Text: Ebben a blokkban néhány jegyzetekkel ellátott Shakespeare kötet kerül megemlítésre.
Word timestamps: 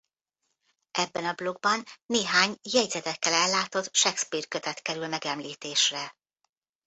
Ebben 0.91 1.25
a 1.25 1.33
blokkban 1.33 1.83
néhány 2.05 2.57
jegyzetekkel 2.63 3.33
ellátott 3.33 3.95
Shakespeare 3.95 4.47
kötet 4.47 4.81
kerül 4.81 5.07
megemlítésre. 5.07 6.15